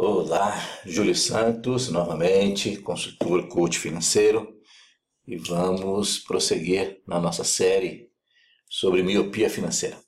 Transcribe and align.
Olá, 0.00 0.54
Júlio 0.86 1.12
Santos, 1.12 1.88
novamente, 1.88 2.76
consultor 2.76 3.48
coach 3.48 3.80
financeiro, 3.80 4.56
e 5.26 5.36
vamos 5.36 6.20
prosseguir 6.20 7.02
na 7.04 7.18
nossa 7.18 7.42
série 7.42 8.08
sobre 8.70 9.02
miopia 9.02 9.50
financeira. 9.50 9.98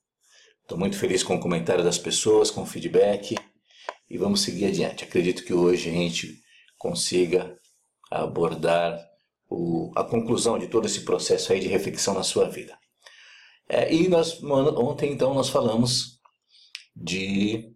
Estou 0.62 0.78
muito 0.78 0.96
feliz 0.96 1.24
com 1.24 1.34
o 1.34 1.40
comentário 1.40 1.82
das 1.82 1.98
pessoas, 1.98 2.52
com 2.52 2.62
o 2.62 2.66
feedback, 2.66 3.34
e 4.08 4.16
vamos 4.16 4.42
seguir 4.42 4.66
adiante. 4.66 5.02
Acredito 5.02 5.42
que 5.42 5.52
hoje 5.52 5.90
a 5.90 5.92
gente 5.92 6.40
consiga 6.78 7.58
abordar 8.12 8.96
o, 9.48 9.90
a 9.96 10.04
conclusão 10.04 10.56
de 10.56 10.68
todo 10.68 10.86
esse 10.86 11.00
processo 11.00 11.52
aí 11.52 11.58
de 11.58 11.66
reflexão 11.66 12.14
na 12.14 12.22
sua 12.22 12.48
vida. 12.48 12.78
É, 13.68 13.92
e 13.92 14.06
nós, 14.06 14.40
ontem, 14.40 15.10
então, 15.10 15.34
nós 15.34 15.48
falamos 15.48 16.20
de 16.94 17.74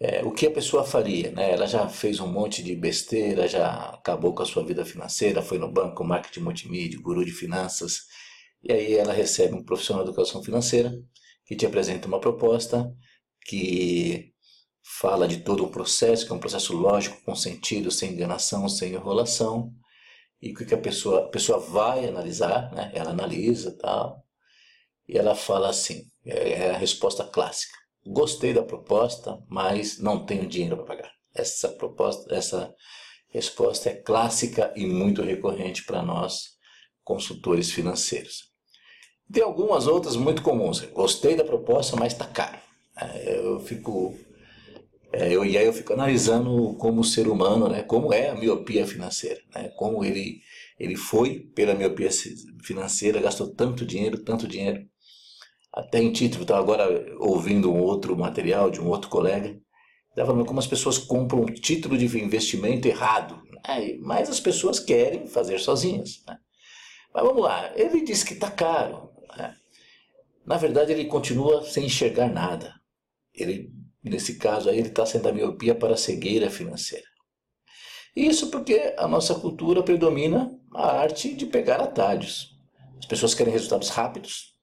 é, 0.00 0.22
o 0.24 0.30
que 0.30 0.46
a 0.46 0.50
pessoa 0.50 0.84
faria, 0.84 1.30
né? 1.30 1.52
Ela 1.52 1.66
já 1.66 1.88
fez 1.88 2.20
um 2.20 2.26
monte 2.26 2.62
de 2.62 2.74
besteira, 2.76 3.48
já 3.48 3.90
acabou 3.90 4.34
com 4.34 4.42
a 4.42 4.46
sua 4.46 4.64
vida 4.64 4.84
financeira, 4.84 5.42
foi 5.42 5.58
no 5.58 5.70
banco, 5.70 6.04
marketing 6.04 6.40
multimídia, 6.40 7.00
guru 7.00 7.24
de 7.24 7.32
finanças, 7.32 8.00
e 8.62 8.72
aí 8.72 8.94
ela 8.94 9.12
recebe 9.12 9.54
um 9.54 9.64
profissional 9.64 10.04
de 10.04 10.10
educação 10.10 10.42
financeira 10.42 10.92
que 11.46 11.56
te 11.56 11.64
apresenta 11.64 12.08
uma 12.08 12.20
proposta 12.20 12.92
que 13.46 14.32
fala 15.00 15.26
de 15.26 15.38
todo 15.38 15.64
o 15.64 15.70
processo, 15.70 16.26
que 16.26 16.32
é 16.32 16.34
um 16.34 16.40
processo 16.40 16.76
lógico, 16.76 17.22
com 17.24 17.34
sentido, 17.34 17.90
sem 17.90 18.12
enganação, 18.12 18.68
sem 18.68 18.92
enrolação, 18.92 19.72
e 20.42 20.52
o 20.52 20.54
que 20.54 20.74
a 20.74 20.78
pessoa, 20.78 21.20
a 21.26 21.28
pessoa 21.28 21.58
vai 21.58 22.06
analisar, 22.06 22.70
né? 22.72 22.90
Ela 22.94 23.10
analisa 23.10 23.76
tal, 23.78 24.24
e 25.08 25.16
ela 25.16 25.34
fala 25.34 25.70
assim, 25.70 26.04
é, 26.24 26.50
é 26.50 26.70
a 26.74 26.78
resposta 26.78 27.24
clássica 27.24 27.85
gostei 28.06 28.52
da 28.52 28.62
proposta, 28.62 29.38
mas 29.48 29.98
não 29.98 30.24
tenho 30.24 30.46
dinheiro 30.46 30.76
para 30.76 30.86
pagar. 30.86 31.12
Essa 31.34 31.68
proposta, 31.68 32.34
essa 32.34 32.74
resposta 33.28 33.90
é 33.90 33.94
clássica 33.94 34.72
e 34.76 34.86
muito 34.86 35.22
recorrente 35.22 35.84
para 35.84 36.02
nós 36.02 36.56
consultores 37.04 37.70
financeiros. 37.70 38.50
Tem 39.32 39.42
algumas 39.42 39.86
outras 39.86 40.16
muito 40.16 40.42
comuns. 40.42 40.80
Gostei 40.92 41.36
da 41.36 41.44
proposta, 41.44 41.96
mas 41.96 42.12
está 42.12 42.26
caro. 42.26 42.58
É, 42.96 43.38
eu 43.38 43.60
fico 43.60 44.16
é, 45.12 45.32
eu, 45.32 45.44
e 45.44 45.56
aí 45.56 45.64
eu 45.64 45.72
fico 45.72 45.92
analisando 45.92 46.74
como 46.74 47.00
o 47.00 47.04
ser 47.04 47.28
humano, 47.28 47.68
né, 47.68 47.82
como 47.82 48.12
é 48.12 48.28
a 48.28 48.34
miopia 48.34 48.86
financeira, 48.86 49.40
né, 49.54 49.70
como 49.76 50.04
ele, 50.04 50.40
ele 50.78 50.96
foi 50.96 51.40
pela 51.54 51.74
miopia 51.74 52.10
financeira, 52.62 53.20
gastou 53.20 53.48
tanto 53.48 53.86
dinheiro, 53.86 54.18
tanto 54.18 54.46
dinheiro, 54.46 54.86
até 55.76 56.02
em 56.02 56.10
título, 56.10 56.42
estava 56.42 56.60
agora 56.60 57.14
ouvindo 57.18 57.70
um 57.70 57.78
outro 57.78 58.16
material 58.16 58.70
de 58.70 58.80
um 58.80 58.88
outro 58.88 59.10
colega, 59.10 59.60
estava 60.08 60.30
falando 60.30 60.46
como 60.46 60.58
as 60.58 60.66
pessoas 60.66 60.96
compram 60.96 61.42
um 61.42 61.44
título 61.44 61.98
de 61.98 62.06
investimento 62.18 62.88
errado, 62.88 63.42
né? 63.52 63.98
mas 64.00 64.30
as 64.30 64.40
pessoas 64.40 64.80
querem 64.80 65.26
fazer 65.26 65.60
sozinhas. 65.60 66.22
Né? 66.26 66.38
Mas 67.12 67.22
vamos 67.22 67.42
lá, 67.42 67.70
ele 67.76 68.02
disse 68.02 68.24
que 68.24 68.32
está 68.32 68.50
caro. 68.50 69.10
Né? 69.36 69.54
Na 70.46 70.56
verdade, 70.56 70.92
ele 70.92 71.04
continua 71.04 71.62
sem 71.62 71.84
enxergar 71.84 72.32
nada. 72.32 72.74
Ele, 73.34 73.70
nesse 74.02 74.38
caso 74.38 74.70
aí, 74.70 74.78
ele 74.78 74.88
está 74.88 75.04
sendo 75.04 75.28
a 75.28 75.32
miopia 75.32 75.74
para 75.74 75.92
a 75.92 75.98
cegueira 75.98 76.48
financeira. 76.48 77.04
Isso 78.14 78.50
porque 78.50 78.94
a 78.96 79.06
nossa 79.06 79.34
cultura 79.34 79.82
predomina 79.82 80.50
a 80.74 81.00
arte 81.00 81.34
de 81.34 81.44
pegar 81.44 81.82
atalhos. 81.82 82.56
As 82.98 83.04
pessoas 83.04 83.34
querem 83.34 83.52
resultados 83.52 83.90
rápidos, 83.90 84.55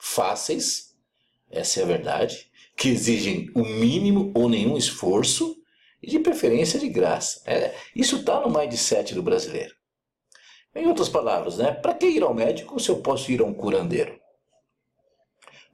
fáceis, 0.00 0.96
essa 1.50 1.80
é 1.80 1.82
a 1.82 1.86
verdade, 1.86 2.50
que 2.76 2.88
exigem 2.88 3.50
o 3.54 3.64
mínimo 3.64 4.32
ou 4.34 4.48
nenhum 4.48 4.76
esforço 4.76 5.56
e 6.02 6.08
de 6.10 6.18
preferência 6.18 6.78
de 6.78 6.88
graça. 6.88 7.42
É, 7.44 7.74
isso 7.94 8.16
está 8.16 8.40
no 8.40 8.50
mindset 8.50 9.14
do 9.14 9.22
brasileiro. 9.22 9.74
Em 10.74 10.86
outras 10.86 11.08
palavras, 11.08 11.58
né, 11.58 11.72
para 11.72 11.94
que 11.94 12.06
ir 12.06 12.22
ao 12.22 12.32
médico 12.32 12.80
se 12.80 12.88
eu 12.88 13.02
posso 13.02 13.30
ir 13.30 13.40
a 13.40 13.44
um 13.44 13.52
curandeiro? 13.52 14.18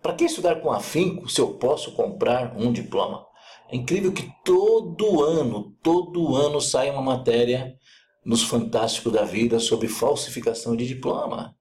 Para 0.03 0.15
que 0.15 0.25
estudar 0.25 0.61
com 0.61 0.73
afinco 0.73 1.29
se 1.29 1.41
eu 1.41 1.55
posso 1.55 1.93
comprar 1.93 2.57
um 2.57 2.73
diploma? 2.73 3.27
É 3.69 3.77
incrível 3.77 4.13
que 4.13 4.31
todo 4.45 5.23
ano, 5.23 5.77
todo 5.83 6.35
ano 6.37 6.61
sai 6.61 6.91
uma 6.91 7.03
matéria 7.03 7.77
nos 8.25 8.43
Fantásticos 8.43 9.13
da 9.13 9.25
Vida 9.25 9.59
sobre 9.59 9.89
falsificação 9.89 10.75
de 10.75 10.87
diploma. 10.87 11.57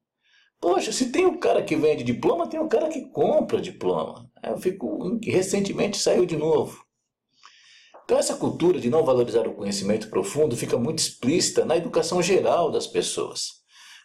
Poxa, 0.59 0.91
se 0.91 1.11
tem 1.11 1.25
um 1.25 1.37
cara 1.37 1.63
que 1.63 1.75
vende 1.75 2.03
diploma, 2.03 2.49
tem 2.49 2.59
um 2.59 2.67
cara 2.67 2.89
que 2.89 3.09
compra 3.09 3.61
diploma. 3.61 4.29
Eu 4.43 4.57
fico, 4.57 5.19
recentemente 5.23 5.97
saiu 5.97 6.25
de 6.25 6.35
novo. 6.35 6.83
Então 8.03 8.19
essa 8.19 8.35
cultura 8.35 8.79
de 8.79 8.89
não 8.89 9.03
valorizar 9.03 9.47
o 9.47 9.55
conhecimento 9.55 10.09
profundo 10.09 10.55
fica 10.55 10.77
muito 10.77 10.99
explícita 10.99 11.65
na 11.65 11.75
educação 11.75 12.21
geral 12.21 12.71
das 12.71 12.85
pessoas. 12.85 13.63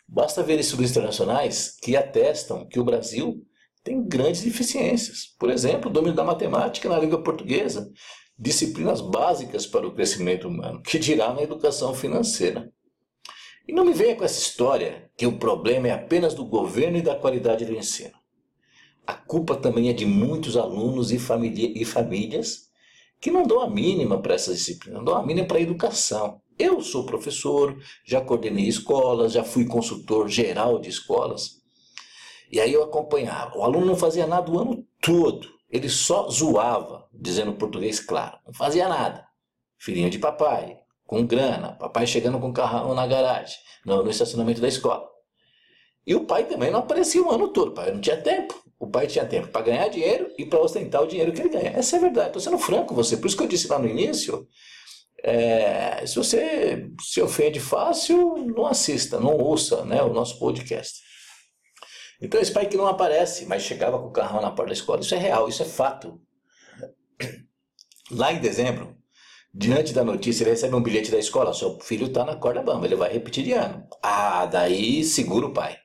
Basta 0.08 0.42
ver 0.42 0.58
estudos 0.58 0.90
internacionais 0.90 1.76
que 1.82 1.96
atestam 1.96 2.66
que 2.66 2.80
o 2.80 2.84
Brasil 2.84 3.46
tem 3.84 4.02
grandes 4.06 4.42
deficiências. 4.42 5.34
Por 5.38 5.50
exemplo, 5.50 5.90
o 5.90 5.92
domínio 5.92 6.16
da 6.16 6.24
matemática 6.24 6.88
na 6.88 6.98
língua 6.98 7.22
portuguesa, 7.22 7.90
disciplinas 8.38 9.00
básicas 9.00 9.66
para 9.66 9.86
o 9.86 9.94
crescimento 9.94 10.48
humano, 10.48 10.82
que 10.82 10.98
dirá 10.98 11.32
na 11.32 11.42
educação 11.42 11.94
financeira. 11.94 12.72
E 13.66 13.72
não 13.72 13.84
me 13.84 13.92
venha 13.92 14.16
com 14.16 14.24
essa 14.24 14.38
história 14.38 15.10
que 15.16 15.26
o 15.26 15.38
problema 15.38 15.88
é 15.88 15.92
apenas 15.92 16.34
do 16.34 16.44
governo 16.44 16.98
e 16.98 17.02
da 17.02 17.14
qualidade 17.14 17.64
do 17.64 17.74
ensino. 17.74 18.14
A 19.06 19.14
culpa 19.14 19.56
também 19.56 19.88
é 19.88 19.92
de 19.92 20.06
muitos 20.06 20.56
alunos 20.56 21.10
e, 21.10 21.16
e 21.16 21.84
famílias 21.84 22.70
que 23.20 23.30
não 23.30 23.42
dão 23.42 23.60
a 23.60 23.68
mínima 23.68 24.20
para 24.20 24.34
essa 24.34 24.52
disciplina, 24.52 24.98
não 24.98 25.04
dão 25.04 25.16
a 25.16 25.26
mínima 25.26 25.46
para 25.46 25.58
a 25.58 25.62
educação. 25.62 26.40
Eu 26.58 26.80
sou 26.80 27.04
professor, 27.04 27.76
já 28.04 28.20
coordenei 28.20 28.66
escolas, 28.66 29.32
já 29.32 29.44
fui 29.44 29.66
consultor 29.66 30.28
geral 30.28 30.78
de 30.78 30.88
escolas. 30.88 31.60
E 32.50 32.60
aí 32.60 32.72
eu 32.72 32.82
acompanhava. 32.82 33.58
O 33.58 33.62
aluno 33.62 33.86
não 33.86 33.96
fazia 33.96 34.26
nada 34.26 34.50
o 34.50 34.58
ano 34.58 34.86
todo. 35.00 35.48
Ele 35.70 35.88
só 35.88 36.28
zoava, 36.28 37.08
dizendo 37.12 37.54
português 37.54 38.00
claro. 38.00 38.38
Não 38.46 38.52
fazia 38.52 38.88
nada. 38.88 39.26
Filhinho 39.78 40.10
de 40.10 40.18
papai, 40.18 40.79
com 41.10 41.26
grana, 41.26 41.72
papai 41.72 42.06
chegando 42.06 42.38
com 42.38 42.52
carrão 42.52 42.94
na 42.94 43.04
garagem, 43.04 43.58
no, 43.84 44.04
no 44.04 44.10
estacionamento 44.10 44.60
da 44.60 44.68
escola. 44.68 45.04
E 46.06 46.14
o 46.14 46.24
pai 46.24 46.44
também 46.44 46.70
não 46.70 46.78
aparecia 46.78 47.20
o 47.20 47.32
ano 47.32 47.48
todo, 47.48 47.72
pai 47.72 47.90
não 47.90 48.00
tinha 48.00 48.16
tempo. 48.16 48.54
O 48.78 48.86
pai 48.86 49.08
tinha 49.08 49.26
tempo 49.26 49.48
para 49.48 49.60
ganhar 49.62 49.88
dinheiro 49.88 50.32
e 50.38 50.46
para 50.46 50.60
ostentar 50.60 51.02
o 51.02 51.06
dinheiro 51.06 51.32
que 51.32 51.40
ele 51.40 51.50
ganha. 51.50 51.70
Essa 51.70 51.96
é 51.96 51.98
a 51.98 52.02
verdade. 52.02 52.28
Estou 52.28 52.40
sendo 52.40 52.58
franco 52.58 52.86
com 52.86 52.94
você. 52.94 53.16
Por 53.16 53.26
isso 53.26 53.36
que 53.36 53.42
eu 53.42 53.48
disse 53.48 53.68
lá 53.68 53.78
no 53.78 53.86
início, 53.86 54.48
é, 55.22 56.06
se 56.06 56.14
você 56.14 56.88
se 57.02 57.20
ofende 57.20 57.60
fácil, 57.60 58.36
não 58.38 58.66
assista, 58.66 59.20
não 59.20 59.36
ouça 59.36 59.84
né, 59.84 60.00
o 60.02 60.14
nosso 60.14 60.38
podcast. 60.38 61.00
Então 62.22 62.40
esse 62.40 62.52
pai 62.52 62.66
que 62.66 62.76
não 62.76 62.86
aparece, 62.86 63.44
mas 63.46 63.64
chegava 63.64 63.98
com 63.98 64.06
o 64.06 64.12
carrão 64.12 64.40
na 64.40 64.50
porta 64.50 64.68
da 64.68 64.72
escola, 64.72 65.00
isso 65.00 65.14
é 65.14 65.18
real, 65.18 65.48
isso 65.48 65.62
é 65.62 65.66
fato. 65.66 66.18
Lá 68.10 68.32
em 68.32 68.40
dezembro, 68.40 68.96
Diante 69.52 69.92
da 69.92 70.04
notícia, 70.04 70.44
ele 70.44 70.50
recebe 70.50 70.74
um 70.76 70.82
bilhete 70.82 71.10
da 71.10 71.18
escola: 71.18 71.52
seu 71.52 71.78
filho 71.80 72.06
está 72.06 72.24
na 72.24 72.36
corda 72.36 72.62
bamba, 72.62 72.86
ele 72.86 72.96
vai 72.96 73.12
repetir 73.12 73.44
de 73.44 73.52
ano. 73.52 73.86
Ah, 74.02 74.46
daí 74.46 75.02
segura 75.04 75.46
o 75.46 75.52
pai. 75.52 75.76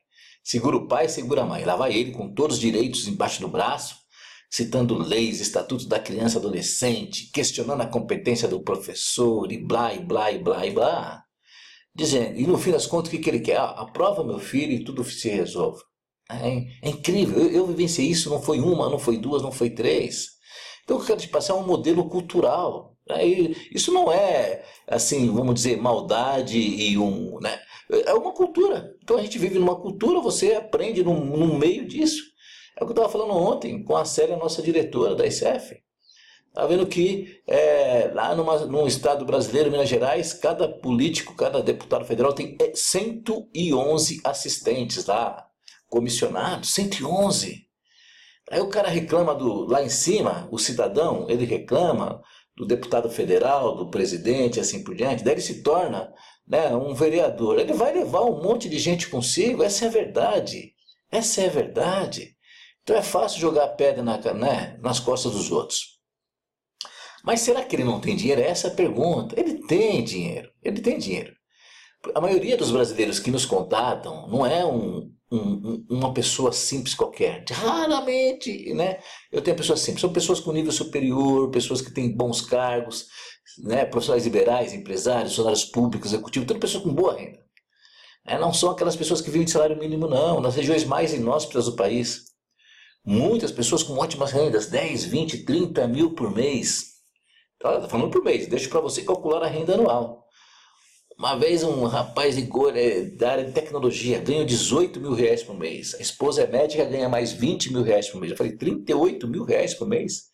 Segura 0.42 0.76
o 0.76 0.86
pai, 0.86 1.08
segura 1.08 1.42
a 1.42 1.46
mãe. 1.46 1.64
Lá 1.64 1.74
vai 1.74 1.92
ele 1.92 2.12
com 2.12 2.32
todos 2.32 2.56
os 2.56 2.62
direitos 2.62 3.08
embaixo 3.08 3.40
do 3.40 3.48
braço, 3.48 3.96
citando 4.48 4.96
leis, 4.96 5.40
estatutos 5.40 5.86
da 5.86 5.98
criança 5.98 6.38
adolescente, 6.38 7.30
questionando 7.32 7.80
a 7.82 7.86
competência 7.86 8.46
do 8.46 8.62
professor 8.62 9.50
e 9.50 9.58
blá, 9.58 9.92
e 9.92 9.98
blá, 9.98 10.30
e 10.30 10.38
blá, 10.38 10.64
e 10.66 10.70
blá. 10.70 11.24
Dizendo, 11.92 12.38
e 12.38 12.46
no 12.46 12.58
fim 12.58 12.70
das 12.70 12.86
contas, 12.86 13.08
o 13.08 13.10
que, 13.10 13.18
que 13.18 13.30
ele 13.30 13.40
quer? 13.40 13.56
Ah, 13.58 13.70
aprova 13.70 14.22
meu 14.22 14.38
filho 14.38 14.72
e 14.72 14.84
tudo 14.84 15.02
se 15.02 15.28
resolve. 15.28 15.82
É, 16.30 16.66
é 16.82 16.90
incrível, 16.90 17.38
eu, 17.38 17.50
eu 17.50 17.66
vivenciei 17.66 18.08
isso, 18.08 18.30
não 18.30 18.40
foi 18.42 18.60
uma, 18.60 18.90
não 18.90 18.98
foi 18.98 19.16
duas, 19.16 19.42
não 19.42 19.52
foi 19.52 19.70
três. 19.70 20.36
Então, 20.84 20.98
eu 20.98 21.04
quero 21.04 21.20
te 21.20 21.28
passar 21.28 21.54
um 21.54 21.66
modelo 21.66 22.08
cultural. 22.08 22.95
Isso 23.72 23.92
não 23.92 24.12
é, 24.12 24.64
assim, 24.86 25.30
vamos 25.32 25.54
dizer, 25.54 25.76
maldade 25.76 26.58
e 26.58 26.98
um. 26.98 27.38
Né? 27.40 27.58
É 28.04 28.12
uma 28.12 28.32
cultura. 28.32 28.96
Então 29.02 29.16
a 29.16 29.22
gente 29.22 29.38
vive 29.38 29.58
numa 29.58 29.76
cultura, 29.76 30.20
você 30.20 30.54
aprende 30.54 31.04
no, 31.04 31.14
no 31.14 31.56
meio 31.56 31.86
disso. 31.86 32.22
É 32.76 32.82
o 32.82 32.86
que 32.86 32.90
eu 32.90 32.96
estava 32.96 33.08
falando 33.08 33.32
ontem 33.32 33.82
com 33.82 33.96
a 33.96 34.04
Célia, 34.04 34.36
nossa 34.36 34.60
diretora 34.60 35.14
da 35.14 35.24
ICF. 35.26 35.82
Está 36.48 36.66
vendo 36.66 36.86
que 36.86 37.40
é, 37.46 38.10
lá 38.14 38.34
numa, 38.34 38.58
num 38.60 38.86
estado 38.86 39.24
brasileiro, 39.24 39.70
Minas 39.70 39.88
Gerais, 39.88 40.32
cada 40.32 40.66
político, 40.66 41.34
cada 41.34 41.62
deputado 41.62 42.04
federal 42.06 42.32
tem 42.32 42.56
111 42.74 44.16
é, 44.24 44.28
assistentes 44.28 45.04
lá, 45.04 45.46
comissionados, 45.88 46.72
111. 46.72 47.66
Aí 48.50 48.60
o 48.60 48.68
cara 48.68 48.88
reclama 48.88 49.34
do 49.34 49.66
lá 49.66 49.82
em 49.82 49.88
cima, 49.88 50.48
o 50.50 50.58
cidadão, 50.58 51.26
ele 51.28 51.44
reclama 51.44 52.22
do 52.56 52.66
deputado 52.66 53.10
federal, 53.10 53.76
do 53.76 53.90
presidente, 53.90 54.58
assim 54.58 54.82
por 54.82 54.94
diante, 54.94 55.22
daí 55.22 55.34
ele 55.34 55.42
se 55.42 55.62
torna 55.62 56.12
né, 56.46 56.74
um 56.74 56.94
vereador. 56.94 57.58
Ele 57.58 57.74
vai 57.74 57.92
levar 57.92 58.22
um 58.22 58.42
monte 58.42 58.68
de 58.68 58.78
gente 58.78 59.08
consigo, 59.08 59.62
essa 59.62 59.84
é 59.84 59.88
a 59.88 59.90
verdade. 59.90 60.72
Essa 61.10 61.42
é 61.42 61.46
a 61.46 61.50
verdade. 61.50 62.36
Então 62.82 62.96
é 62.96 63.02
fácil 63.02 63.40
jogar 63.40 63.68
pedra 63.68 64.02
na, 64.02 64.16
né, 64.32 64.78
nas 64.80 64.98
costas 64.98 65.32
dos 65.32 65.50
outros. 65.50 65.96
Mas 67.22 67.40
será 67.40 67.64
que 67.64 67.74
ele 67.74 67.84
não 67.84 68.00
tem 68.00 68.16
dinheiro? 68.16 68.40
Essa 68.40 68.68
é 68.68 68.70
a 68.70 68.74
pergunta. 68.74 69.38
Ele 69.38 69.66
tem 69.66 70.02
dinheiro, 70.02 70.50
ele 70.62 70.80
tem 70.80 70.96
dinheiro. 70.96 71.34
A 72.14 72.20
maioria 72.20 72.56
dos 72.56 72.70
brasileiros 72.70 73.18
que 73.18 73.32
nos 73.32 73.44
contatam 73.44 74.28
não 74.28 74.46
é 74.46 74.64
um, 74.64 75.12
um, 75.30 75.84
uma 75.90 76.12
pessoa 76.12 76.52
simples 76.52 76.94
qualquer. 76.94 77.44
Raramente, 77.50 78.72
né? 78.74 79.00
Eu 79.30 79.42
tenho 79.42 79.56
pessoas 79.56 79.80
simples. 79.80 80.00
São 80.00 80.12
pessoas 80.12 80.40
com 80.40 80.52
nível 80.52 80.72
superior, 80.72 81.50
pessoas 81.50 81.80
que 81.80 81.90
têm 81.90 82.14
bons 82.14 82.40
cargos, 82.40 83.06
né? 83.58 83.84
profissionais 83.84 84.24
liberais, 84.24 84.72
empresários, 84.72 85.32
funcionários 85.32 85.64
públicos, 85.64 86.12
executivos, 86.12 86.46
tudo 86.46 86.60
pessoas 86.60 86.84
com 86.84 86.94
boa 86.94 87.16
renda. 87.16 87.44
É, 88.26 88.38
não 88.38 88.52
são 88.52 88.70
aquelas 88.70 88.96
pessoas 88.96 89.20
que 89.20 89.30
vivem 89.30 89.44
de 89.44 89.52
salário 89.52 89.78
mínimo, 89.78 90.08
não. 90.08 90.40
Nas 90.40 90.56
regiões 90.56 90.84
mais 90.84 91.12
inóspitas 91.12 91.66
do 91.66 91.76
país, 91.76 92.24
muitas 93.04 93.52
pessoas 93.52 93.82
com 93.82 93.94
ótimas 93.98 94.32
rendas, 94.32 94.66
10, 94.66 95.04
20, 95.04 95.44
30 95.44 95.86
mil 95.86 96.14
por 96.14 96.34
mês. 96.34 96.96
Estou 97.54 97.88
falando 97.88 98.10
por 98.10 98.24
mês, 98.24 98.48
deixo 98.48 98.68
para 98.68 98.80
você 98.80 99.02
calcular 99.02 99.42
a 99.42 99.48
renda 99.48 99.74
anual. 99.74 100.25
Uma 101.18 101.34
vez 101.34 101.62
um 101.62 101.84
rapaz 101.86 102.36
ligou 102.36 102.68
é, 102.76 103.00
da 103.00 103.30
área 103.32 103.44
de 103.44 103.52
tecnologia, 103.52 104.18
ganha 104.18 104.44
18 104.44 105.00
mil 105.00 105.14
reais 105.14 105.42
por 105.42 105.58
mês. 105.58 105.94
A 105.94 106.02
esposa 106.02 106.42
é 106.42 106.46
médica, 106.46 106.84
ganha 106.84 107.08
mais 107.08 107.32
20 107.32 107.72
mil 107.72 107.82
reais 107.82 108.10
por 108.10 108.20
mês. 108.20 108.32
Eu 108.32 108.36
falei, 108.36 108.54
38 108.54 109.26
mil 109.26 109.42
reais 109.42 109.72
por 109.72 109.88
mês? 109.88 110.24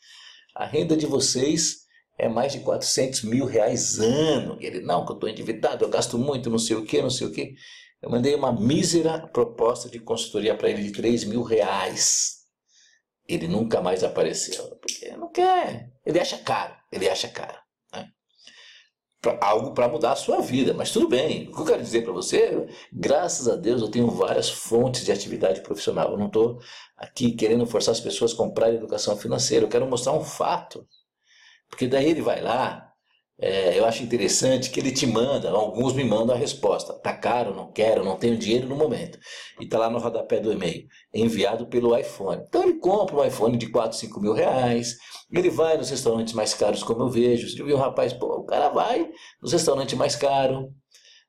A 0.56 0.66
renda 0.66 0.96
de 0.96 1.06
vocês 1.06 1.82
é 2.18 2.28
mais 2.28 2.52
de 2.52 2.60
400 2.60 3.22
mil 3.22 3.46
reais 3.46 4.00
ano. 4.00 4.58
E 4.60 4.66
ele, 4.66 4.80
não, 4.80 5.06
que 5.06 5.12
eu 5.12 5.14
estou 5.14 5.28
endividado, 5.28 5.84
eu 5.84 5.88
gasto 5.88 6.18
muito, 6.18 6.50
não 6.50 6.58
sei 6.58 6.74
o 6.74 6.84
que, 6.84 7.00
não 7.00 7.10
sei 7.10 7.28
o 7.28 7.32
que. 7.32 7.54
Eu 8.02 8.10
mandei 8.10 8.34
uma 8.34 8.52
mísera 8.52 9.20
proposta 9.28 9.88
de 9.88 10.00
consultoria 10.00 10.56
para 10.56 10.68
ele 10.68 10.82
de 10.82 10.90
3 10.90 11.22
mil 11.24 11.44
reais. 11.44 12.38
Ele 13.28 13.46
nunca 13.46 13.80
mais 13.80 14.02
apareceu, 14.02 14.64
porque 14.80 15.16
não 15.16 15.30
quer. 15.30 15.92
Ele 16.04 16.18
acha 16.18 16.38
caro, 16.38 16.74
ele 16.90 17.08
acha 17.08 17.28
caro 17.28 17.61
pra, 19.22 19.38
algo 19.40 19.72
para 19.72 19.88
mudar 19.88 20.12
a 20.12 20.16
sua 20.16 20.40
vida. 20.40 20.74
Mas 20.74 20.90
tudo 20.90 21.08
bem. 21.08 21.48
O 21.48 21.54
que 21.54 21.60
eu 21.60 21.64
quero 21.64 21.82
dizer 21.82 22.02
para 22.02 22.12
você, 22.12 22.66
graças 22.92 23.48
a 23.48 23.56
Deus 23.56 23.80
eu 23.80 23.88
tenho 23.88 24.10
várias 24.10 24.50
fontes 24.50 25.04
de 25.04 25.12
atividade 25.12 25.62
profissional. 25.62 26.10
Eu 26.10 26.18
não 26.18 26.26
estou 26.26 26.60
aqui 26.98 27.32
querendo 27.32 27.64
forçar 27.64 27.92
as 27.92 28.00
pessoas 28.00 28.34
a 28.34 28.36
comprarem 28.36 28.76
educação 28.76 29.16
financeira. 29.16 29.64
Eu 29.64 29.70
quero 29.70 29.86
mostrar 29.86 30.12
um 30.12 30.24
fato. 30.24 30.86
Porque 31.70 31.86
daí 31.86 32.10
ele 32.10 32.20
vai 32.20 32.42
lá, 32.42 32.91
é, 33.44 33.76
eu 33.76 33.84
acho 33.84 34.04
interessante 34.04 34.70
que 34.70 34.78
ele 34.78 34.92
te 34.92 35.04
manda, 35.04 35.50
alguns 35.50 35.94
me 35.94 36.04
mandam 36.04 36.32
a 36.32 36.38
resposta. 36.38 36.92
Tá 36.94 37.12
caro, 37.12 37.52
não 37.52 37.72
quero, 37.72 38.04
não 38.04 38.16
tenho 38.16 38.38
dinheiro 38.38 38.68
no 38.68 38.76
momento. 38.76 39.18
E 39.60 39.66
tá 39.66 39.80
lá 39.80 39.90
no 39.90 39.98
rodapé 39.98 40.38
do 40.38 40.52
e-mail, 40.52 40.86
enviado 41.12 41.66
pelo 41.66 41.98
iPhone. 41.98 42.40
Então 42.46 42.62
ele 42.62 42.74
compra 42.74 43.16
um 43.16 43.24
iPhone 43.24 43.56
de 43.56 43.68
4, 43.68 43.98
5 43.98 44.20
mil 44.20 44.32
reais, 44.32 44.96
ele 45.28 45.50
vai 45.50 45.76
nos 45.76 45.90
restaurantes 45.90 46.34
mais 46.34 46.54
caros, 46.54 46.84
como 46.84 47.02
eu 47.02 47.08
vejo. 47.08 47.48
Você 47.48 47.60
viu 47.64 47.76
um 47.76 47.80
rapaz, 47.80 48.12
pô, 48.12 48.26
o 48.26 48.44
cara 48.44 48.68
vai 48.68 49.10
nos 49.42 49.52
restaurantes 49.52 49.98
mais 49.98 50.14
caros, 50.14 50.68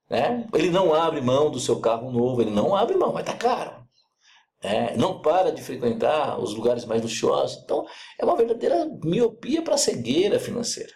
né? 0.08 0.46
Ele 0.54 0.70
não 0.70 0.94
abre 0.94 1.20
mão 1.20 1.50
do 1.50 1.60
seu 1.60 1.80
carro 1.80 2.12
novo, 2.12 2.44
ele 2.44 2.52
não 2.52 2.76
abre 2.76 2.96
mão, 2.96 3.12
mas 3.12 3.26
tá 3.26 3.34
caro. 3.34 3.84
É, 4.62 4.96
não 4.96 5.20
para 5.20 5.52
de 5.52 5.64
frequentar 5.64 6.40
os 6.40 6.54
lugares 6.54 6.86
mais 6.86 7.02
luxuosos. 7.02 7.60
Então, 7.64 7.84
é 8.20 8.24
uma 8.24 8.38
verdadeira 8.38 8.88
miopia 9.04 9.64
para 9.64 9.78
cegueira 9.78 10.40
financeira. 10.40 10.94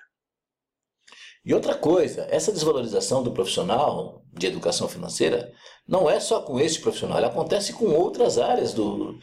E 1.47 1.53
outra 1.53 1.73
coisa, 1.73 2.27
essa 2.29 2.51
desvalorização 2.51 3.23
do 3.23 3.31
profissional 3.31 4.21
de 4.33 4.47
educação 4.47 4.85
financeira 4.89 5.53
não 5.88 6.09
é 6.09 6.19
só 6.19 6.41
com 6.41 6.59
esse 6.59 6.81
profissional, 6.81 7.17
ela 7.17 7.27
acontece 7.27 7.71
com 7.71 7.85
outras 7.85 8.38
áreas 8.38 8.73
do, 8.73 9.17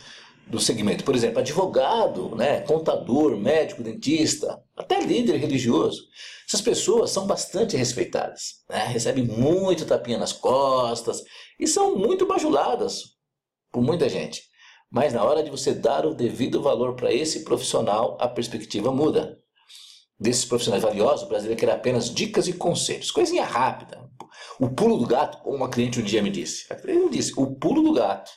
do 0.47 0.59
segmento. 0.59 1.05
Por 1.05 1.15
exemplo, 1.15 1.41
advogado, 1.41 2.35
né, 2.35 2.63
contador, 2.63 3.37
médico, 3.37 3.83
dentista, 3.83 4.59
até 4.75 5.03
líder 5.03 5.37
religioso. 5.37 6.01
Essas 6.49 6.63
pessoas 6.63 7.11
são 7.11 7.27
bastante 7.27 7.77
respeitadas, 7.77 8.65
né, 8.71 8.87
recebem 8.87 9.25
muito 9.25 9.85
tapinha 9.85 10.17
nas 10.17 10.33
costas 10.33 11.23
e 11.61 11.67
são 11.67 11.95
muito 11.95 12.25
bajuladas 12.25 13.03
por 13.71 13.83
muita 13.83 14.09
gente. 14.09 14.45
Mas 14.91 15.13
na 15.13 15.23
hora 15.23 15.43
de 15.43 15.51
você 15.51 15.75
dar 15.75 16.07
o 16.07 16.15
devido 16.15 16.63
valor 16.63 16.97
para 16.97 17.13
esse 17.13 17.45
profissional, 17.45 18.17
a 18.19 18.27
perspectiva 18.27 18.91
muda 18.91 19.44
desses 20.19 20.45
profissionais 20.45 20.83
valiosos, 20.83 21.27
o 21.27 21.29
brasileiro 21.29 21.61
quer 21.61 21.71
apenas 21.71 22.13
dicas 22.13 22.49
e 22.49 22.53
conselhos. 22.53 23.11
Coisinha 23.11 23.45
rápida. 23.45 24.09
O 24.59 24.69
pulo 24.69 24.97
do 24.97 25.07
gato, 25.07 25.39
uma 25.49 25.69
cliente 25.69 26.01
um 26.01 26.03
dia 26.03 26.23
me 26.23 26.31
disse. 26.31 26.67
Ele 26.85 27.05
me 27.05 27.11
disse, 27.11 27.33
o 27.37 27.55
pulo 27.57 27.83
do 27.83 27.93
gato. 27.93 28.31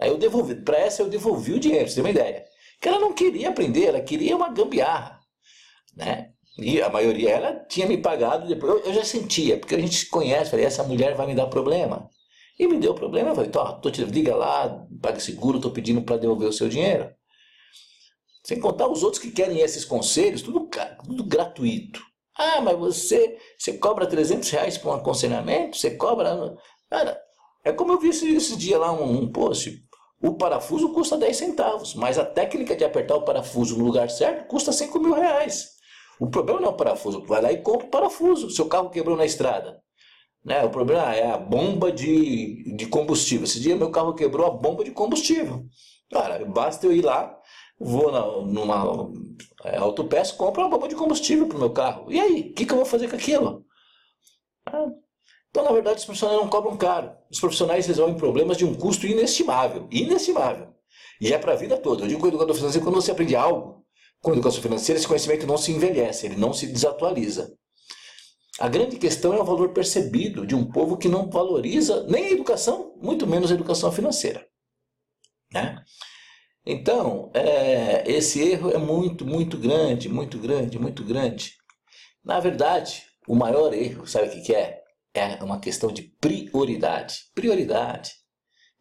Aí 0.00 0.08
eu 0.08 0.16
devolvi, 0.16 0.54
para 0.54 0.78
essa 0.78 1.02
eu 1.02 1.08
devolvi 1.08 1.52
o 1.52 1.60
dinheiro, 1.60 1.88
você 1.88 1.96
tem 1.96 2.04
uma 2.04 2.10
ideia. 2.10 2.44
Que 2.80 2.88
ela 2.88 3.00
não 3.00 3.12
queria 3.12 3.48
aprender, 3.48 3.86
ela 3.86 4.00
queria 4.00 4.36
uma 4.36 4.50
gambiarra. 4.50 5.18
Né? 5.96 6.30
E 6.58 6.80
a 6.80 6.88
maioria, 6.88 7.30
ela 7.30 7.54
tinha 7.68 7.86
me 7.86 7.98
pagado 7.98 8.46
depois. 8.46 8.72
Eu, 8.72 8.86
eu 8.86 8.94
já 8.94 9.04
sentia, 9.04 9.58
porque 9.58 9.74
a 9.74 9.78
gente 9.78 9.96
se 9.96 10.08
conhece, 10.08 10.50
falei, 10.50 10.66
essa 10.66 10.84
mulher 10.84 11.14
vai 11.14 11.26
me 11.26 11.34
dar 11.34 11.46
problema. 11.46 12.08
E 12.58 12.66
me 12.66 12.78
deu 12.78 12.94
problema, 12.94 13.30
eu 13.30 13.34
falei, 13.34 13.50
tô, 13.50 13.72
tô 13.80 13.90
te, 13.90 14.04
liga 14.04 14.34
lá, 14.34 14.84
paga 15.00 15.20
seguro, 15.20 15.60
tô 15.60 15.70
pedindo 15.70 16.02
para 16.02 16.16
devolver 16.16 16.48
o 16.48 16.52
seu 16.52 16.68
dinheiro. 16.68 17.08
Sem 18.48 18.58
contar 18.58 18.88
os 18.88 19.02
outros 19.02 19.20
que 19.20 19.30
querem 19.30 19.60
esses 19.60 19.84
conselhos, 19.84 20.40
tudo, 20.40 20.70
tudo 21.04 21.22
gratuito. 21.22 22.00
Ah, 22.34 22.62
mas 22.62 22.78
você, 22.78 23.36
você 23.58 23.74
cobra 23.74 24.06
300 24.06 24.48
reais 24.48 24.78
por 24.78 24.88
um 24.88 24.94
aconselhamento? 24.94 25.76
Você 25.76 25.90
cobra. 25.90 26.56
Cara, 26.88 27.20
é 27.62 27.72
como 27.72 27.92
eu 27.92 28.00
vi 28.00 28.08
esse, 28.08 28.34
esse 28.34 28.56
dia 28.56 28.78
lá, 28.78 28.90
um, 28.90 29.24
um 29.24 29.30
post. 29.30 29.84
O 30.22 30.32
parafuso 30.32 30.94
custa 30.94 31.18
10 31.18 31.36
centavos, 31.36 31.94
mas 31.94 32.18
a 32.18 32.24
técnica 32.24 32.74
de 32.74 32.86
apertar 32.86 33.16
o 33.16 33.22
parafuso 33.22 33.76
no 33.76 33.84
lugar 33.84 34.08
certo 34.08 34.48
custa 34.48 34.72
5 34.72 34.98
mil 34.98 35.12
reais. 35.12 35.72
O 36.18 36.30
problema 36.30 36.58
não 36.58 36.68
é 36.68 36.72
o 36.72 36.76
parafuso, 36.76 37.26
vai 37.26 37.42
lá 37.42 37.52
e 37.52 37.60
compra 37.60 37.86
o 37.86 37.90
parafuso. 37.90 38.48
Seu 38.48 38.64
carro 38.64 38.88
quebrou 38.88 39.14
na 39.14 39.26
estrada. 39.26 39.78
Né? 40.42 40.64
O 40.64 40.70
problema 40.70 41.14
é 41.14 41.30
a 41.30 41.36
bomba 41.36 41.92
de, 41.92 42.64
de 42.74 42.86
combustível. 42.86 43.44
Esse 43.44 43.60
dia 43.60 43.76
meu 43.76 43.90
carro 43.90 44.14
quebrou 44.14 44.46
a 44.46 44.50
bomba 44.50 44.82
de 44.84 44.90
combustível. 44.90 45.66
Cara, 46.10 46.42
basta 46.46 46.86
eu 46.86 46.92
ir 46.94 47.02
lá, 47.02 47.37
vou 47.78 48.10
na, 48.10 48.20
numa 48.42 49.10
é, 49.64 49.76
autopeça, 49.76 50.34
compro 50.34 50.62
uma 50.62 50.70
bomba 50.70 50.88
de 50.88 50.94
combustível 50.94 51.46
para 51.46 51.56
o 51.56 51.60
meu 51.60 51.70
carro. 51.70 52.10
E 52.10 52.18
aí? 52.18 52.40
O 52.50 52.54
que, 52.54 52.66
que 52.66 52.72
eu 52.72 52.76
vou 52.76 52.86
fazer 52.86 53.08
com 53.08 53.16
aquilo? 53.16 53.64
Ah, 54.66 54.86
então, 55.50 55.64
na 55.64 55.72
verdade, 55.72 55.98
os 55.98 56.04
profissionais 56.04 56.40
não 56.40 56.48
cobram 56.48 56.76
caro. 56.76 57.12
Os 57.30 57.40
profissionais 57.40 57.86
resolvem 57.86 58.16
problemas 58.16 58.56
de 58.56 58.64
um 58.64 58.74
custo 58.74 59.06
inestimável. 59.06 59.88
Inestimável. 59.90 60.74
E 61.20 61.32
é 61.32 61.38
para 61.38 61.52
a 61.52 61.56
vida 61.56 61.76
toda. 61.76 62.04
Eu 62.04 62.08
digo 62.08 62.20
que 62.20 62.26
o 62.26 62.28
educador 62.28 62.54
financeiro, 62.54 62.84
quando 62.84 62.96
você 62.96 63.10
aprende 63.10 63.34
algo 63.34 63.84
com 64.20 64.32
educação 64.32 64.62
financeira, 64.62 64.98
esse 64.98 65.08
conhecimento 65.08 65.46
não 65.46 65.56
se 65.56 65.72
envelhece, 65.72 66.26
ele 66.26 66.36
não 66.36 66.52
se 66.52 66.66
desatualiza. 66.66 67.56
A 68.58 68.68
grande 68.68 68.96
questão 68.96 69.32
é 69.32 69.40
o 69.40 69.44
valor 69.44 69.72
percebido 69.72 70.44
de 70.44 70.54
um 70.54 70.68
povo 70.70 70.96
que 70.96 71.08
não 71.08 71.30
valoriza 71.30 72.04
nem 72.08 72.26
a 72.26 72.30
educação, 72.32 72.92
muito 73.00 73.26
menos 73.26 73.50
a 73.50 73.54
educação 73.54 73.92
financeira. 73.92 74.46
Né? 75.52 75.80
Então, 76.70 77.30
é, 77.32 78.04
esse 78.06 78.42
erro 78.42 78.70
é 78.70 78.76
muito, 78.76 79.24
muito 79.24 79.56
grande, 79.56 80.06
muito 80.06 80.38
grande, 80.38 80.78
muito 80.78 81.02
grande. 81.02 81.54
Na 82.22 82.40
verdade, 82.40 83.04
o 83.26 83.34
maior 83.34 83.72
erro, 83.72 84.06
sabe 84.06 84.28
o 84.28 84.30
que, 84.30 84.42
que 84.42 84.54
é? 84.54 84.82
É 85.14 85.42
uma 85.42 85.60
questão 85.60 85.90
de 85.90 86.02
prioridade. 86.02 87.20
Prioridade, 87.34 88.12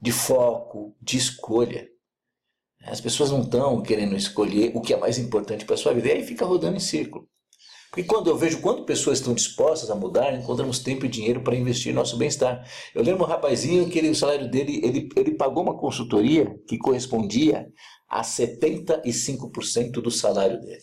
de 0.01 0.11
foco, 0.11 0.97
de 1.01 1.15
escolha. 1.15 1.87
As 2.83 2.99
pessoas 2.99 3.31
não 3.31 3.39
estão 3.39 3.81
querendo 3.81 4.17
escolher 4.17 4.73
o 4.75 4.81
que 4.81 4.93
é 4.93 4.97
mais 4.97 5.17
importante 5.17 5.63
para 5.63 5.75
a 5.75 5.77
sua 5.77 5.93
vida. 5.93 6.09
E 6.09 6.11
aí 6.11 6.25
fica 6.25 6.43
rodando 6.43 6.75
em 6.75 6.81
círculo. 6.81 7.25
Porque 7.89 8.03
quando 8.03 8.29
eu 8.29 8.37
vejo 8.37 8.61
quanto 8.61 8.83
pessoas 8.83 9.19
estão 9.19 9.33
dispostas 9.33 9.89
a 9.89 9.95
mudar, 9.95 10.33
encontramos 10.33 10.79
tempo 10.79 11.05
e 11.05 11.09
dinheiro 11.09 11.41
para 11.41 11.55
investir 11.55 11.93
no 11.93 11.99
nosso 11.99 12.17
bem-estar. 12.17 12.67
Eu 12.93 13.01
lembro 13.01 13.23
um 13.23 13.27
rapazinho 13.27 13.89
que 13.89 13.97
ele, 13.97 14.09
o 14.09 14.15
salário 14.15 14.49
dele, 14.49 14.81
ele, 14.83 15.09
ele 15.15 15.35
pagou 15.35 15.63
uma 15.63 15.77
consultoria 15.77 16.53
que 16.67 16.77
correspondia 16.77 17.67
a 18.09 18.21
75% 18.21 19.91
do 20.01 20.11
salário 20.11 20.59
dele. 20.59 20.81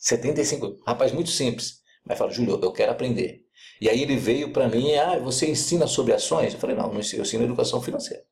75%. 0.00 0.76
Rapaz 0.86 1.12
muito 1.12 1.30
simples. 1.30 1.80
Mas 2.04 2.18
fala, 2.18 2.30
Júlio, 2.30 2.58
eu 2.62 2.72
quero 2.72 2.92
aprender. 2.92 3.42
E 3.80 3.88
aí 3.88 4.02
ele 4.02 4.16
veio 4.16 4.52
para 4.52 4.68
mim, 4.68 4.94
ah, 4.94 5.18
você 5.18 5.50
ensina 5.50 5.86
sobre 5.86 6.12
ações? 6.12 6.54
Eu 6.54 6.60
falei, 6.60 6.76
não, 6.76 6.92
eu 6.92 7.00
ensino 7.00 7.44
educação 7.44 7.80
financeira. 7.80 8.22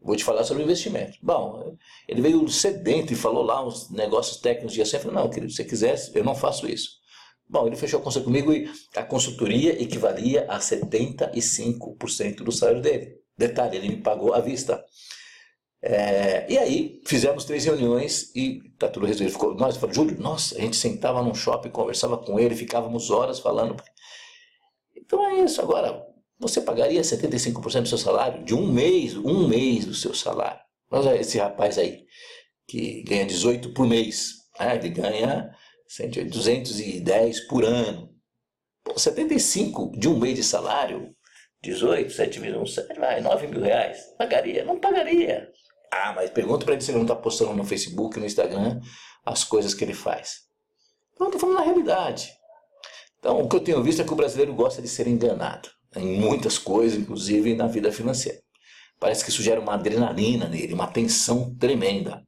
Vou 0.00 0.14
te 0.14 0.24
falar 0.24 0.44
sobre 0.44 0.62
investimento. 0.62 1.18
Bom, 1.22 1.76
ele 2.06 2.20
veio 2.20 2.48
sedento 2.48 3.12
e 3.12 3.16
falou 3.16 3.42
lá 3.42 3.66
uns 3.66 3.90
negócios 3.90 4.38
técnicos 4.38 4.74
de 4.74 4.82
ação. 4.82 5.00
Eu 5.00 5.04
falei, 5.04 5.22
não, 5.22 5.30
querido, 5.30 5.50
se 5.50 5.56
você 5.56 5.64
quiser, 5.64 5.96
eu 6.14 6.24
não 6.24 6.34
faço 6.34 6.68
isso. 6.68 6.90
Bom, 7.48 7.66
ele 7.66 7.76
fechou 7.76 8.00
a 8.00 8.02
consulta 8.02 8.26
comigo 8.26 8.52
e 8.52 8.68
a 8.96 9.04
consultoria 9.04 9.80
equivalia 9.80 10.46
a 10.48 10.58
75% 10.58 12.42
do 12.42 12.50
salário 12.50 12.82
dele. 12.82 13.20
Detalhe, 13.38 13.76
ele 13.76 13.88
me 13.88 14.02
pagou 14.02 14.34
à 14.34 14.40
vista. 14.40 14.84
É, 15.80 16.50
e 16.50 16.58
aí 16.58 17.00
fizemos 17.06 17.44
três 17.44 17.64
reuniões 17.64 18.34
e 18.34 18.60
tá 18.78 18.88
tudo 18.88 19.06
resolvido. 19.06 19.32
Ficou, 19.32 19.54
nós 19.54 19.76
falamos, 19.76 19.96
Júlio, 19.96 20.20
nossa, 20.20 20.56
a 20.56 20.60
gente 20.60 20.76
sentava 20.76 21.22
num 21.22 21.34
shopping, 21.34 21.70
conversava 21.70 22.18
com 22.18 22.40
ele, 22.40 22.56
ficávamos 22.56 23.10
horas 23.10 23.38
falando. 23.38 23.76
Então 24.96 25.24
é 25.24 25.44
isso. 25.44 25.60
Agora, 25.60 26.04
você 26.38 26.60
pagaria 26.60 27.00
75% 27.00 27.82
do 27.82 27.88
seu 27.88 27.98
salário 27.98 28.44
de 28.44 28.54
um 28.54 28.66
mês, 28.66 29.16
um 29.16 29.46
mês 29.46 29.84
do 29.84 29.94
seu 29.94 30.14
salário. 30.14 30.60
Olha 30.90 31.16
esse 31.16 31.38
rapaz 31.38 31.78
aí, 31.78 32.04
que 32.66 33.02
ganha 33.02 33.24
18 33.24 33.72
por 33.72 33.86
mês. 33.86 34.32
Né? 34.58 34.76
Ele 34.76 34.88
ganha 34.88 35.50
108, 35.88 36.30
210 36.30 37.40
por 37.48 37.64
ano. 37.64 38.14
Pô, 38.84 38.98
75 38.98 39.92
de 39.98 40.08
um 40.08 40.18
mês 40.18 40.36
de 40.36 40.44
salário, 40.44 41.14
18, 41.62 42.12
7 42.12 42.40
vezes 42.40 42.56
1, 42.56 42.66
7, 42.66 42.98
vai, 42.98 43.20
9 43.20 43.46
mil 43.48 43.60
reais. 43.60 43.98
Pagaria? 44.18 44.64
Não 44.64 44.78
pagaria. 44.78 45.50
Ah, 45.92 46.12
mas 46.14 46.30
pergunta 46.30 46.64
para 46.64 46.74
ele 46.74 46.82
se 46.82 46.90
ele 46.90 46.98
não 46.98 47.04
está 47.04 47.16
postando 47.16 47.54
no 47.54 47.64
Facebook, 47.64 48.18
no 48.18 48.26
Instagram, 48.26 48.80
as 49.24 49.44
coisas 49.44 49.74
que 49.74 49.84
ele 49.84 49.94
faz. 49.94 50.46
Então, 51.14 51.28
estou 51.28 51.40
falando 51.40 51.58
na 51.58 51.64
realidade. 51.64 52.32
Então, 53.18 53.40
o 53.40 53.48
que 53.48 53.56
eu 53.56 53.60
tenho 53.60 53.82
visto 53.82 54.02
é 54.02 54.04
que 54.04 54.12
o 54.12 54.16
brasileiro 54.16 54.54
gosta 54.54 54.82
de 54.82 54.88
ser 54.88 55.06
enganado 55.06 55.68
em 55.96 56.20
muitas 56.20 56.58
coisas, 56.58 56.98
inclusive 56.98 57.54
na 57.54 57.66
vida 57.66 57.90
financeira. 57.90 58.38
Parece 59.00 59.24
que 59.24 59.30
isso 59.30 59.42
gera 59.42 59.60
uma 59.60 59.74
adrenalina 59.74 60.48
nele, 60.48 60.74
uma 60.74 60.86
tensão 60.86 61.54
tremenda. 61.56 62.22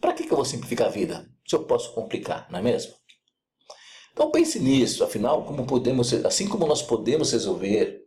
Para 0.00 0.12
que, 0.12 0.24
que 0.24 0.32
eu 0.32 0.36
vou 0.36 0.44
simplificar 0.44 0.88
a 0.88 0.90
vida 0.90 1.28
se 1.46 1.54
eu 1.54 1.64
posso 1.64 1.92
complicar, 1.94 2.46
não 2.50 2.58
é 2.58 2.62
mesmo? 2.62 2.92
Então 4.12 4.30
pense 4.30 4.58
nisso, 4.58 5.04
afinal, 5.04 5.44
como 5.44 5.66
podemos, 5.66 6.12
assim 6.24 6.48
como 6.48 6.66
nós 6.66 6.82
podemos 6.82 7.32
resolver 7.32 8.00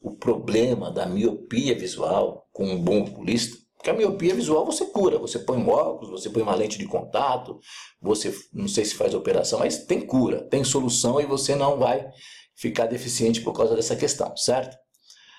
o 0.00 0.16
problema 0.16 0.90
da 0.90 1.06
miopia 1.06 1.74
visual 1.74 2.48
com 2.52 2.64
um 2.64 2.80
bom 2.80 3.02
oculista, 3.02 3.56
porque 3.76 3.90
a 3.90 3.94
miopia 3.94 4.34
visual 4.34 4.64
você 4.64 4.86
cura, 4.86 5.18
você 5.18 5.38
põe 5.38 5.58
um 5.58 5.68
óculos, 5.68 6.22
você 6.22 6.30
põe 6.30 6.42
uma 6.42 6.54
lente 6.54 6.78
de 6.78 6.86
contato, 6.86 7.58
você 8.00 8.34
não 8.52 8.68
sei 8.68 8.84
se 8.84 8.94
faz 8.94 9.14
operação, 9.14 9.58
mas 9.58 9.84
tem 9.84 10.00
cura, 10.00 10.42
tem 10.48 10.62
solução 10.62 11.20
e 11.20 11.26
você 11.26 11.54
não 11.54 11.78
vai 11.78 12.06
ficar 12.54 12.86
deficiente 12.86 13.40
por 13.40 13.54
causa 13.54 13.74
dessa 13.74 13.96
questão, 13.96 14.36
certo? 14.36 14.76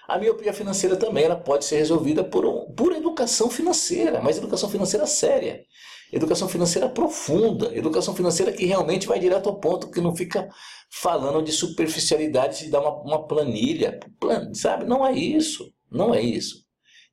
A 0.07 0.17
miopia 0.17 0.51
financeira 0.51 0.98
também 0.98 1.24
ela 1.24 1.36
pode 1.36 1.65
ser 1.65 1.77
resolvida 1.77 2.24
por, 2.24 2.74
por 2.74 2.91
educação 2.91 3.50
financeira, 3.50 4.21
mas 4.21 4.38
educação 4.38 4.69
financeira 4.69 5.05
séria. 5.05 5.63
Educação 6.12 6.50
financeira 6.50 6.89
profunda, 6.89 7.75
educação 7.75 8.13
financeira 8.13 8.51
que 8.51 8.65
realmente 8.65 9.08
vai 9.08 9.18
direto 9.18 9.48
ao 9.48 9.60
ponto, 9.60 9.89
que 9.89 10.01
não 10.01 10.15
fica 10.15 10.50
falando 10.89 11.41
de 11.41 11.51
superficialidade, 11.51 12.65
de 12.65 12.70
dar 12.70 12.82
uma, 12.82 13.01
uma 13.01 13.27
planilha, 13.27 14.00
sabe? 14.53 14.86
Não 14.86 15.06
é 15.06 15.13
isso, 15.13 15.74
não 15.89 16.13
é 16.13 16.22
isso. 16.22 16.65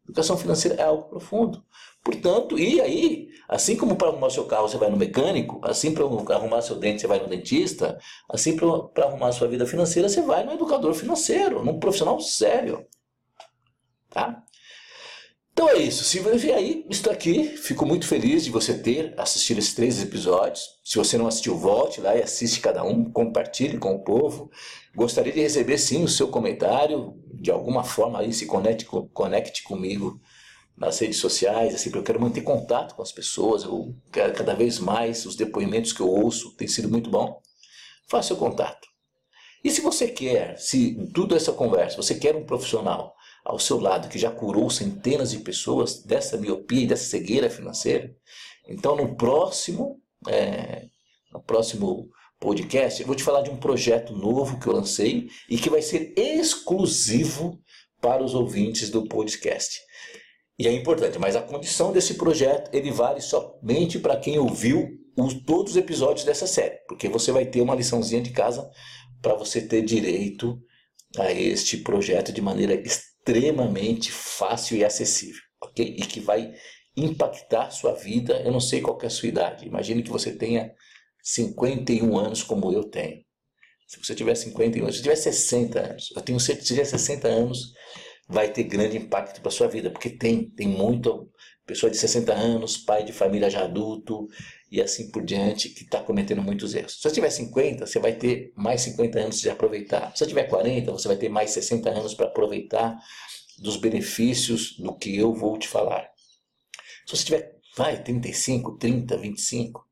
Educação 0.05 0.37
financeira 0.37 0.81
é 0.81 0.85
algo 0.85 1.05
profundo. 1.05 1.63
Portanto, 2.03 2.59
e 2.59 2.81
aí, 2.81 3.29
assim 3.49 3.77
como 3.77 3.95
para 3.95 4.09
arrumar 4.09 4.31
seu 4.31 4.47
carro 4.47 4.69
você 4.69 4.79
vai 4.79 4.91
no 4.91 4.97
mecânico, 4.97 5.61
assim 5.63 5.93
para 5.93 6.05
arrumar 6.35 6.63
seu 6.63 6.77
dente 6.77 7.03
você 7.03 7.07
vai 7.07 7.21
no 7.21 7.29
dentista, 7.29 7.99
assim 8.29 8.57
para 8.57 9.05
arrumar 9.05 9.33
sua 9.33 9.47
vida 9.47 9.67
financeira 9.67 10.09
você 10.09 10.23
vai 10.23 10.45
no 10.45 10.53
educador 10.53 10.95
financeiro, 10.95 11.63
num 11.63 11.79
profissional 11.79 12.19
sério. 12.21 12.87
Tá? 14.09 14.43
Então 15.59 15.71
é 15.71 15.79
isso. 15.79 16.05
Se 16.05 16.21
você 16.21 16.53
aí 16.53 16.87
está 16.89 17.11
aqui, 17.11 17.49
fico 17.57 17.85
muito 17.85 18.07
feliz 18.07 18.45
de 18.45 18.51
você 18.53 18.79
ter 18.79 19.13
assistido 19.17 19.59
esses 19.59 19.75
três 19.75 20.01
episódios. 20.01 20.63
Se 20.85 20.97
você 20.97 21.19
não 21.19 21.27
assistiu, 21.27 21.59
volte 21.59 22.01
lá 22.01 22.15
e 22.15 22.23
assiste 22.23 22.61
cada 22.61 22.85
um, 22.85 23.11
compartilhe 23.11 23.77
com 23.77 23.93
o 23.93 24.05
povo. 24.05 24.53
Gostaria 24.95 25.33
de 25.33 25.41
receber 25.41 25.77
sim 25.77 26.05
o 26.05 26.09
seu 26.09 26.29
comentário, 26.29 27.21
de 27.35 27.51
alguma 27.51 27.83
forma 27.83 28.21
aí 28.21 28.33
se 28.33 28.47
conecte, 28.47 28.85
conecte 29.13 29.65
comigo 29.65 30.21
nas 30.77 30.97
redes 31.01 31.19
sociais, 31.19 31.75
assim, 31.75 31.91
porque 31.91 31.99
eu 31.99 32.05
quero 32.05 32.21
manter 32.21 32.43
contato 32.43 32.95
com 32.95 33.03
as 33.03 33.11
pessoas, 33.11 33.65
eu 33.65 33.93
quero 34.13 34.35
cada 34.35 34.55
vez 34.55 34.79
mais 34.79 35.27
os 35.27 35.35
depoimentos 35.35 35.93
que 35.93 36.01
eu 36.01 36.09
ouço, 36.09 36.55
tem 36.55 36.69
sido 36.69 36.89
muito 36.89 37.11
bom. 37.11 37.43
Faça 38.07 38.33
o 38.33 38.37
contato. 38.37 38.87
E 39.65 39.73
se 39.73 39.81
você 39.81 40.07
quer, 40.07 40.57
se 40.57 40.95
tudo 41.13 41.35
essa 41.35 41.51
conversa, 41.51 41.97
você 41.97 42.15
quer 42.15 42.37
um 42.37 42.47
profissional 42.47 43.18
ao 43.45 43.59
seu 43.59 43.81
lado 43.81 44.09
que 44.09 44.19
já 44.19 44.31
curou 44.31 44.69
centenas 44.71 45.31
de 45.31 45.39
pessoas 45.39 46.03
dessa 46.03 46.37
miopia 46.37 46.83
e 46.83 46.87
dessa 46.87 47.05
cegueira 47.05 47.49
financeira, 47.49 48.15
então 48.69 48.97
no 48.97 49.17
próximo, 49.17 50.01
é, 50.29 50.87
no 51.33 51.43
próximo 51.43 52.09
podcast, 52.41 53.01
eu 53.01 53.07
vou 53.07 53.17
te 53.17 53.23
falar 53.23 53.43
de 53.43 53.51
um 53.51 53.57
projeto 53.57 54.15
novo 54.15 54.59
que 54.61 54.67
eu 54.67 54.73
lancei 54.73 55.29
e 55.49 55.57
que 55.57 55.71
vai 55.71 55.83
ser 55.83 56.15
exclusivo 56.17 57.59
para 58.01 58.23
os 58.23 58.35
ouvintes 58.35 58.91
do 58.91 59.07
podcast. 59.09 59.81
E 60.59 60.67
é 60.67 60.73
importante, 60.73 61.19
mas 61.19 61.37
a 61.37 61.43
condição 61.43 61.93
desse 61.93 62.15
projeto 62.15 62.75
ele 62.75 62.91
vale 62.91 63.21
somente 63.21 63.99
para 63.99 64.17
quem 64.17 64.39
ouviu 64.39 64.89
os, 65.17 65.35
todos 65.45 65.73
os 65.73 65.77
episódios 65.77 66.25
dessa 66.25 66.47
série, 66.47 66.79
porque 66.89 67.09
você 67.09 67.33
vai 67.33 67.47
ter 67.47 67.61
uma 67.61 67.75
liçãozinha 67.75 68.23
de 68.23 68.31
casa 68.31 68.69
para 69.21 69.35
você 69.35 69.61
ter 69.61 69.83
direito 69.83 70.61
a 71.17 71.33
este 71.33 71.79
projeto 71.79 72.33
de 72.33 72.41
maneira 72.41 72.75
extremamente 72.75 73.18
fácil 74.11 74.77
e 74.77 74.85
acessível, 74.85 75.41
ok? 75.63 75.97
E 75.99 76.03
que 76.07 76.21
vai 76.21 76.53
impactar 76.97 77.71
sua 77.71 77.93
vida. 77.95 78.41
Eu 78.43 78.53
não 78.53 78.61
sei 78.61 78.81
qual 78.81 78.99
é 79.03 79.07
a 79.07 79.11
sua 79.11 79.29
idade. 79.29 79.67
Imagine 79.67 80.03
que 80.03 80.11
você 80.11 80.33
tenha 80.33 80.73
51 81.23 82.19
anos 82.19 82.43
como 82.43 82.73
eu 82.73 82.85
tenho. 82.85 83.23
Se 83.87 83.99
você 83.99 84.15
tiver 84.15 84.35
51 84.35 84.85
anos, 84.85 84.97
se 84.97 85.03
tiver 85.03 85.17
60 85.17 85.81
anos, 85.81 86.11
eu 86.15 86.21
tenho 86.21 86.39
certeza 86.39 86.67
se 86.67 86.75
tiver 86.75 86.85
60 86.85 87.29
anos, 87.29 87.73
vai 88.29 88.53
ter 88.53 88.65
grande 88.65 88.99
impacto 88.99 89.41
para 89.41 89.51
sua 89.51 89.67
vida, 89.67 89.91
porque 89.91 90.11
tem, 90.11 90.51
tem 90.51 90.69
muito 90.69 91.31
pessoa 91.69 91.91
de 91.91 91.99
60 91.99 92.33
anos, 92.33 92.79
pai 92.79 93.05
de 93.05 93.13
família 93.13 93.51
já 93.51 93.63
adulto 93.63 94.27
e 94.73 94.81
assim 94.81 95.11
por 95.11 95.23
diante, 95.23 95.69
que 95.69 95.85
está 95.85 96.03
cometendo 96.03 96.43
muitos 96.43 96.75
erros. 96.75 96.95
Se 96.95 97.03
você 97.03 97.11
tiver 97.11 97.31
50, 97.31 97.87
você 97.87 97.99
vai 97.99 98.15
ter 98.15 98.53
mais 98.57 98.81
50 98.81 99.21
anos 99.21 99.41
de 99.41 99.51
aproveitar. 99.51 100.11
Se 100.13 100.21
você 100.21 100.27
tiver 100.29 100.45
40, 100.45 100.91
você 100.91 101.07
vai 101.07 101.17
ter 101.19 101.29
mais 101.29 101.51
60 101.51 101.91
anos 101.91 102.15
para 102.15 102.27
aproveitar 102.27 102.99
dos 103.59 103.77
benefícios 103.77 104.79
do 104.79 104.97
que 104.97 105.15
eu 105.15 105.35
vou 105.35 105.59
te 105.59 105.69
falar. 105.69 106.09
Se 107.07 107.17
você 107.17 107.25
tiver, 107.25 107.57
vai, 107.77 108.03
35, 108.03 108.79
30, 108.79 109.17
25, 109.19 109.87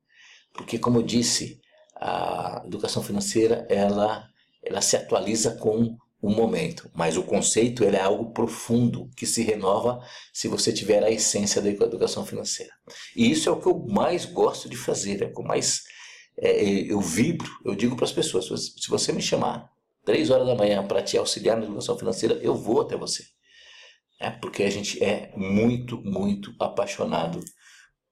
porque 0.54 0.78
como 0.78 0.98
eu 0.98 1.02
disse, 1.02 1.60
a 1.96 2.62
educação 2.64 3.02
financeira, 3.02 3.66
ela, 3.68 4.26
ela 4.62 4.80
se 4.80 4.96
atualiza 4.96 5.56
com 5.56 5.96
o 6.26 6.30
momento, 6.30 6.90
mas 6.92 7.16
o 7.16 7.22
conceito 7.22 7.84
ele 7.84 7.96
é 7.96 8.02
algo 8.02 8.32
profundo 8.32 9.08
que 9.16 9.24
se 9.24 9.42
renova 9.42 10.04
se 10.32 10.48
você 10.48 10.72
tiver 10.72 11.04
a 11.04 11.10
essência 11.10 11.62
da 11.62 11.68
educação 11.68 12.26
financeira. 12.26 12.72
E 13.14 13.30
isso 13.30 13.48
é 13.48 13.52
o 13.52 13.60
que 13.60 13.68
eu 13.68 13.78
mais 13.88 14.24
gosto 14.24 14.68
de 14.68 14.76
fazer, 14.76 15.22
é 15.22 15.26
o 15.26 15.32
que 15.32 15.40
eu 15.40 15.44
mais 15.44 15.84
é, 16.38 16.62
eu 16.62 17.00
vibro, 17.00 17.48
eu 17.64 17.76
digo 17.76 17.94
para 17.94 18.04
as 18.04 18.12
pessoas, 18.12 18.46
se 18.46 18.90
você 18.90 19.12
me 19.12 19.22
chamar 19.22 19.70
três 20.04 20.28
horas 20.30 20.46
da 20.46 20.56
manhã 20.56 20.86
para 20.86 21.02
te 21.02 21.16
auxiliar 21.16 21.56
na 21.56 21.64
educação 21.64 21.96
financeira, 21.96 22.34
eu 22.42 22.54
vou 22.56 22.80
até 22.80 22.96
você. 22.96 23.24
É 24.20 24.30
porque 24.30 24.64
a 24.64 24.70
gente 24.70 25.02
é 25.02 25.32
muito, 25.36 25.98
muito 25.98 26.52
apaixonado 26.58 27.40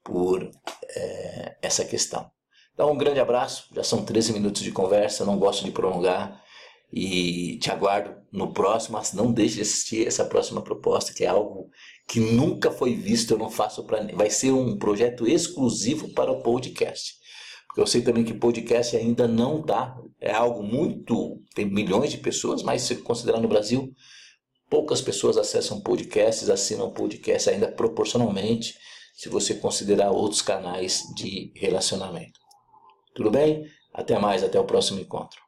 por 0.05 0.49
é, 0.89 1.57
essa 1.63 1.85
questão. 1.85 2.31
Então, 2.75 2.93
um 2.93 2.99
grande 2.99 3.21
abraço. 3.21 3.69
Já 3.75 3.83
são 3.83 4.05
13 4.05 4.33
minutos 4.33 4.63
de 4.63 4.71
conversa, 4.71 5.25
não 5.25 5.39
gosto 5.39 5.65
de 5.65 5.71
prolongar. 5.71 6.44
E 6.93 7.59
te 7.59 7.71
aguardo 7.71 8.15
no 8.33 8.53
próximo. 8.53 8.97
Mas 8.97 9.13
não 9.13 9.33
deixe 9.33 9.57
de 9.57 9.63
assistir 9.63 10.07
essa 10.07 10.25
próxima 10.25 10.63
proposta, 10.63 11.13
que 11.13 11.25
é 11.25 11.29
algo 11.29 11.69
que 12.07 12.21
nunca 12.21 12.71
foi 12.71 12.95
visto. 12.95 13.33
Eu 13.33 13.39
não 13.39 13.51
faço 13.51 13.85
para. 13.85 14.07
Vai 14.15 14.31
ser 14.31 14.53
um 14.53 14.79
projeto 14.79 15.27
exclusivo 15.27 16.13
para 16.15 16.31
o 16.31 16.43
podcast. 16.43 17.15
Porque 17.67 17.81
eu 17.81 17.87
sei 17.87 18.03
também 18.03 18.23
que 18.23 18.33
podcast 18.33 18.97
ainda 18.97 19.27
não 19.27 19.61
dá. 19.61 19.97
É 20.21 20.33
algo 20.33 20.63
muito. 20.63 21.43
Tem 21.55 21.65
milhões 21.65 22.11
de 22.11 22.19
pessoas, 22.19 22.63
mas 22.63 22.83
se 22.83 22.97
considerar 22.97 23.41
no 23.41 23.49
Brasil, 23.49 23.93
poucas 24.71 25.01
pessoas 25.01 25.37
acessam 25.37 25.81
podcasts, 25.81 26.49
assinam 26.49 26.93
podcast 26.93 27.51
ainda 27.51 27.71
proporcionalmente, 27.71 28.77
se 29.15 29.29
você 29.29 29.55
considerar 29.55 30.11
outros 30.11 30.43
canais 30.43 31.03
de 31.15 31.53
relacionamento. 31.57 32.39
Tudo 33.15 33.31
bem? 33.31 33.65
Até 33.93 34.19
mais, 34.19 34.43
até 34.43 34.59
o 34.59 34.65
próximo 34.65 35.01
encontro. 35.01 35.44